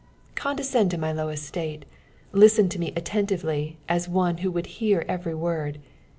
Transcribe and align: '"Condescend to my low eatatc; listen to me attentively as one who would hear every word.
'"Condescend 0.35 0.89
to 0.89 0.97
my 0.97 1.11
low 1.11 1.27
eatatc; 1.27 1.83
listen 2.31 2.69
to 2.69 2.79
me 2.79 2.91
attentively 2.95 3.77
as 3.87 4.09
one 4.09 4.37
who 4.39 4.49
would 4.49 4.65
hear 4.81 5.05
every 5.07 5.35
word. 5.35 5.77